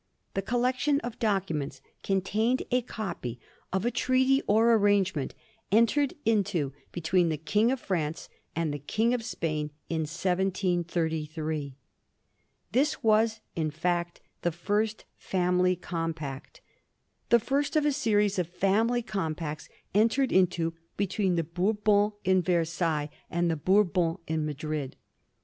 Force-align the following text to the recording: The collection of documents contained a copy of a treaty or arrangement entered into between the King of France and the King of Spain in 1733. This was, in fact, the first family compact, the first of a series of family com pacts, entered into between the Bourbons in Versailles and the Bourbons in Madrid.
The 0.33 0.41
collection 0.41 0.99
of 1.01 1.19
documents 1.19 1.79
contained 2.01 2.63
a 2.71 2.81
copy 2.81 3.39
of 3.71 3.85
a 3.85 3.91
treaty 3.91 4.41
or 4.47 4.73
arrangement 4.73 5.35
entered 5.71 6.15
into 6.25 6.73
between 6.91 7.29
the 7.29 7.37
King 7.37 7.71
of 7.71 7.79
France 7.79 8.27
and 8.55 8.73
the 8.73 8.79
King 8.79 9.13
of 9.13 9.23
Spain 9.23 9.69
in 9.89 9.99
1733. 10.07 11.75
This 12.71 13.03
was, 13.03 13.41
in 13.55 13.69
fact, 13.69 14.21
the 14.41 14.51
first 14.51 15.05
family 15.17 15.75
compact, 15.75 16.61
the 17.29 17.37
first 17.39 17.75
of 17.75 17.85
a 17.85 17.91
series 17.91 18.39
of 18.39 18.47
family 18.47 19.03
com 19.03 19.35
pacts, 19.35 19.69
entered 19.93 20.31
into 20.31 20.73
between 20.97 21.35
the 21.35 21.43
Bourbons 21.43 22.13
in 22.23 22.41
Versailles 22.41 23.11
and 23.29 23.51
the 23.51 23.55
Bourbons 23.55 24.17
in 24.25 24.47
Madrid. 24.47 24.95